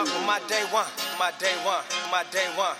up 0.00 0.06
with 0.06 0.26
my 0.26 0.40
day 0.48 0.64
one, 0.72 0.86
my 1.18 1.30
day 1.38 1.52
one, 1.62 1.84
my 2.10 2.24
day 2.32 2.48
one. 2.56 2.74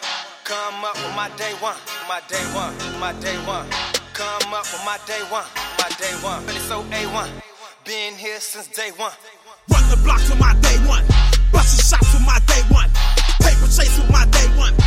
Come 0.44 0.84
up 0.84 0.96
with 0.96 1.14
my 1.14 1.28
day 1.36 1.52
one, 1.60 1.76
my 2.08 2.20
day 2.28 2.40
one, 2.56 2.72
my 2.98 3.12
day 3.20 3.36
one. 3.45 3.68
Come 4.14 4.54
up 4.54 4.64
with 4.72 4.82
my 4.86 4.96
day 5.06 5.20
one, 5.29 5.45
my 5.77 5.88
day 6.00 6.14
one. 6.25 6.41
But 6.46 6.56
it's 6.56 6.64
so 6.64 6.82
A1. 6.82 7.29
Been 7.84 8.14
here 8.14 8.41
since 8.41 8.68
day 8.68 8.91
one. 8.96 9.12
Run 9.68 9.84
the 9.91 10.00
block 10.02 10.22
to 10.32 10.34
my 10.36 10.54
day 10.62 10.79
one. 10.88 11.04
Busting 11.52 11.84
shots 11.84 12.09
with 12.14 12.25
my 12.25 12.38
day 12.46 12.62
one. 12.72 12.88
Paper 13.45 13.68
chase 13.68 13.98
with 14.00 14.11
my 14.11 14.25
day 14.32 14.48
one. 14.57 14.79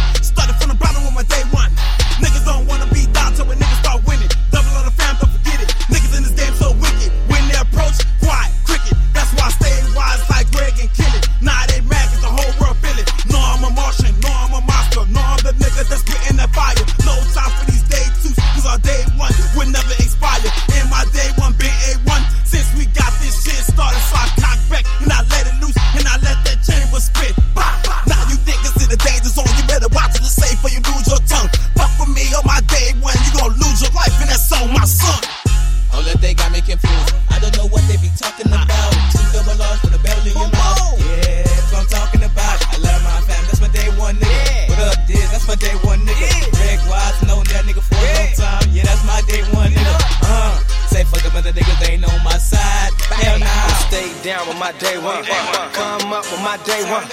Down 54.24 54.48
with 54.48 54.58
my 54.58 54.72
day 54.80 54.96
one. 55.04 55.20
Come 55.76 56.16
up 56.16 56.24
with 56.32 56.40
my 56.40 56.56
day 56.64 56.80
one. 56.88 57.04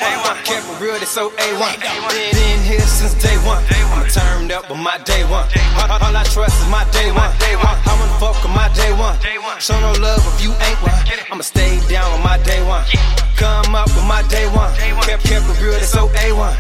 Kept 0.47 0.63
it 0.63 0.81
real, 0.81 0.95
it's 0.95 1.11
so 1.11 1.31
A1. 1.31 1.75
Been 2.15 2.63
here 2.63 2.87
since 2.87 3.19
day 3.19 3.35
one. 3.43 3.59
I'm 3.91 4.07
turned 4.07 4.53
up 4.53 4.71
with 4.71 4.79
my 4.79 4.97
day 5.03 5.27
one. 5.27 5.43
All, 5.75 5.91
I 5.91 6.23
trust 6.31 6.55
is 6.63 6.71
my 6.71 6.87
day 6.95 7.11
one. 7.11 7.27
I 7.27 7.99
wanna 7.99 8.15
fuck 8.23 8.39
with 8.47 8.55
my 8.55 8.71
day 8.79 8.95
one. 8.95 9.19
Show 9.59 9.75
no 9.83 9.91
love 9.99 10.23
if 10.23 10.39
you 10.39 10.55
ain't 10.55 10.81
one. 10.87 10.95
I'ma 11.33 11.43
stay 11.43 11.83
down 11.91 12.07
with 12.15 12.23
my 12.23 12.39
day 12.47 12.63
one. 12.63 12.87
Come 13.35 13.75
up 13.75 13.91
with 13.91 14.07
my 14.07 14.23
day 14.31 14.47
one. 14.55 14.71
Kept, 15.03 15.27
kept 15.27 15.51
it 15.51 15.59
real, 15.61 15.75
it's 15.75 15.91
so 15.91 16.07
A1. 16.07 16.55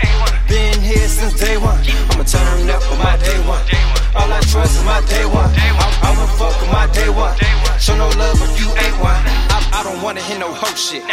Been 0.49 0.81
here 0.83 1.07
since 1.07 1.39
day 1.39 1.59
one. 1.59 1.79
I'ma 2.11 2.27
turn 2.27 2.69
up 2.69 2.83
with 2.91 2.99
my 2.99 3.17
day 3.23 3.39
one. 3.47 3.63
All 4.19 4.27
I 4.27 4.41
trust 4.51 4.75
is 4.75 4.85
my 4.85 4.99
day 5.07 5.27
one. 5.31 5.47
I, 5.47 5.87
I 6.03 6.11
wanna 6.11 6.27
fuck 6.35 6.59
with 6.61 6.73
my 6.73 6.91
day 6.91 7.09
one. 7.09 7.39
Show 7.79 7.97
no 7.97 8.11
love 8.19 8.30
wanna 10.03 10.21
hear 10.23 10.39
no 10.39 10.53
hoe 10.53 10.75
shit. 10.75 11.05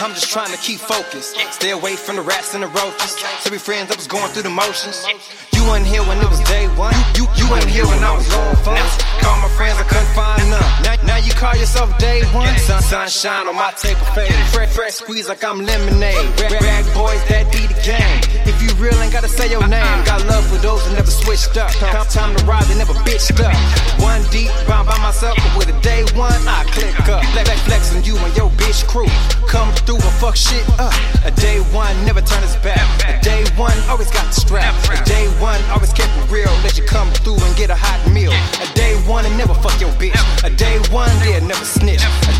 I'm 0.00 0.14
just 0.14 0.30
trying 0.30 0.50
to 0.50 0.58
keep 0.58 0.80
focused. 0.80 1.36
Stay 1.52 1.70
away 1.70 1.94
from 1.96 2.16
the 2.16 2.22
rats 2.22 2.54
and 2.54 2.62
the 2.62 2.68
roaches. 2.68 3.16
To 3.44 3.50
be 3.50 3.58
friends, 3.58 3.90
I 3.90 3.96
was 3.96 4.06
going 4.06 4.30
through 4.32 4.42
the 4.42 4.50
motions. 4.50 5.06
You 5.54 5.62
wasn't 5.66 5.86
here 5.86 6.02
when 6.02 6.18
it 6.18 6.28
was 6.28 6.40
day 6.40 6.66
one. 6.74 6.94
You 7.14 7.26
you 7.36 7.48
wasn't 7.48 7.70
here 7.70 7.86
when 7.86 8.02
I 8.02 8.12
was 8.16 8.26
on 8.34 8.56
phones. 8.66 8.94
Call 9.22 9.38
my 9.38 9.48
friends, 9.54 9.78
I 9.78 9.84
couldn't 9.84 10.12
find 10.14 10.42
none. 10.50 10.70
Now, 10.82 10.94
now 11.06 11.18
you 11.18 11.32
call 11.32 11.54
yourself 11.56 11.96
day 11.98 12.22
one. 12.34 12.56
Sun, 12.58 12.82
sunshine 12.82 13.46
on 13.46 13.54
my 13.54 13.70
taper 13.78 14.04
fade. 14.16 14.32
Fresh, 14.50 14.74
fresh 14.74 14.94
squeeze 14.94 15.28
like 15.28 15.44
I'm 15.44 15.64
lemonade. 15.64 16.16
Rag, 16.40 16.52
rag 16.62 16.84
boys, 16.94 17.22
that 17.30 17.46
be 17.52 17.62
the 17.66 17.78
game. 17.86 18.18
If 18.42 18.60
you 18.62 18.74
real, 18.82 18.94
ain't 19.02 19.12
gotta 19.12 19.28
say 19.28 19.50
your 19.50 19.66
name. 19.68 20.04
Got 20.04 20.26
love 20.26 20.44
for 20.46 20.58
those 20.58 20.82
never 20.92 21.01
switched 21.24 21.56
up. 21.56 21.70
Time, 21.72 22.06
time 22.06 22.36
to 22.36 22.44
ride, 22.44 22.64
they 22.64 22.76
never 22.76 22.94
bitched 23.06 23.38
up. 23.40 23.54
One 24.02 24.22
deep, 24.30 24.50
bound 24.66 24.88
by 24.88 24.98
myself, 24.98 25.36
but 25.38 25.56
with 25.56 25.68
a 25.68 25.80
day 25.80 26.04
one, 26.14 26.34
I 26.46 26.64
click 26.74 26.98
up. 27.08 27.24
Flex, 27.32 27.48
flex, 27.62 27.94
on 27.94 28.02
you 28.02 28.16
and 28.18 28.34
your 28.36 28.50
bitch 28.58 28.86
crew. 28.86 29.08
Come 29.46 29.70
through 29.86 30.02
and 30.02 30.14
fuck 30.18 30.36
shit 30.36 30.66
up. 30.78 30.94
A 31.24 31.30
day 31.30 31.60
one, 31.70 31.94
never 32.04 32.20
turn 32.20 32.42
his 32.42 32.56
back. 32.56 32.82
A 33.06 33.20
day 33.22 33.44
one, 33.56 33.76
always 33.88 34.10
got 34.10 34.26
the 34.26 34.40
strap. 34.40 34.74
A 34.90 35.04
day 35.04 35.26
one, 35.38 35.60
always 35.70 35.92
kept 35.92 36.10
it 36.18 36.30
real. 36.30 36.50
Let 36.62 36.76
you 36.78 36.84
come 36.84 37.10
through 37.22 37.38
and 37.38 37.56
get 37.56 37.70
a 37.70 37.76
hot 37.76 38.00
meal. 38.10 38.32
A 38.60 38.66
day 38.74 38.94
one, 39.06 39.24
and 39.24 39.36
never 39.36 39.54
fuck 39.54 39.78
your 39.80 39.92
bitch. 40.00 40.18
A 40.44 40.50
day 40.50 40.78
one, 40.90 41.10
they'll 41.20 41.44
never 41.44 41.64
snitch. 41.64 42.02
A 42.02 42.31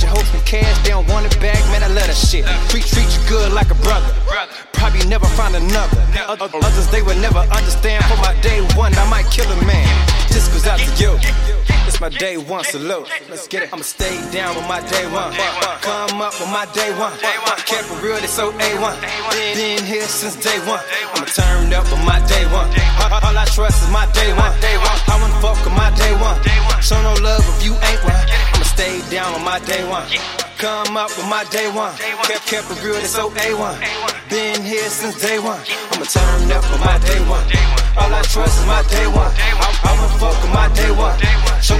day 0.00 0.08
one, 0.08 0.20
let 0.20 0.32
you 0.32 0.34
host 0.34 0.46
cash. 0.46 0.78
They 0.82 0.90
don't 0.90 1.06
want 1.08 1.26
it 1.26 1.38
back, 1.40 1.58
man, 1.70 1.82
I 1.82 1.88
love 1.88 2.06
that 2.06 2.16
shit. 2.16 2.44
Treat, 2.68 2.84
treat 2.84 3.06
you 3.06 3.22
good 3.28 3.52
like 3.52 3.70
a 3.70 3.78
brother. 3.86 4.08
Probably 4.72 5.06
never 5.06 5.26
find 5.36 5.54
another. 5.54 6.00
Others, 6.28 6.90
they 6.90 7.02
would 7.02 7.18
never 7.18 7.40
understand. 7.52 8.04
For 8.04 8.16
my 8.16 8.34
day 8.40 8.60
one, 8.76 8.94
I 8.94 9.08
might 9.10 9.26
kill 9.30 9.50
a 9.50 9.56
man. 9.64 9.86
Just 10.28 10.52
goes 10.52 10.66
out 10.66 10.78
to 10.78 10.90
you. 11.02 11.18
It's 11.86 12.00
my 12.00 12.08
day 12.08 12.36
one 12.36 12.64
salute. 12.64 13.08
Let's 13.28 13.48
get 13.48 13.64
it. 13.64 13.72
I'ma 13.72 13.82
stay 13.82 14.14
down 14.30 14.54
with 14.54 14.66
my 14.68 14.80
day 14.88 15.06
one. 15.10 15.32
Come 15.82 16.22
up 16.22 16.32
with 16.38 16.50
my 16.50 16.66
day 16.72 16.90
one. 16.96 17.12
Kept 17.66 17.90
it 17.90 18.02
real, 18.02 18.16
it's 18.16 18.32
so 18.32 18.52
A1. 18.52 18.94
Been, 19.54 19.84
here 19.84 20.06
since 20.06 20.36
day 20.36 20.58
one. 20.70 20.80
I'ma 21.14 21.26
turn 21.26 21.72
up 21.74 21.84
with 21.90 22.04
my 22.04 22.22
day 22.26 22.46
one. 22.46 22.68
All, 23.02 23.12
all 23.26 23.36
I 23.36 23.44
trust 23.50 23.82
is 23.82 23.90
my 23.90 24.06
day 24.12 24.32
one. 24.32 24.52
I 24.54 25.18
wanna 25.20 25.34
fuck 25.42 25.58
with 25.64 25.74
my 25.74 25.90
day 25.98 26.14
one. 26.14 26.38
Show 26.80 27.00
no 27.02 27.14
love 27.22 27.42
if 27.44 27.64
you 27.64 27.74
ain't 27.74 28.02
Stay 28.80 29.04
down 29.12 29.34
with 29.34 29.44
my 29.44 29.58
day 29.68 29.84
one. 29.84 30.08
Come 30.56 30.96
up 30.96 31.12
with 31.12 31.28
my 31.28 31.44
day 31.52 31.68
one. 31.68 31.92
Kept, 32.24 32.46
kept 32.48 32.70
it 32.72 32.82
real, 32.82 32.96
it's 32.96 33.10
so 33.10 33.28
A1. 33.28 33.76
Been 34.30 34.64
here 34.64 34.88
since 34.88 35.20
day 35.20 35.38
one. 35.38 35.60
I'ma 35.92 36.08
turn 36.08 36.48
up 36.48 36.64
with 36.64 36.80
my 36.80 36.96
day 37.04 37.20
one. 37.28 37.44
All 38.00 38.08
I 38.08 38.24
trust 38.24 38.56
is 38.56 38.64
my 38.64 38.80
day 38.88 39.04
one. 39.04 39.28
I'ma 39.84 40.08
fuck 40.16 40.32
with 40.40 40.54
my 40.56 40.72
day 40.72 40.92
one. 40.96 41.12
Show 41.60 41.76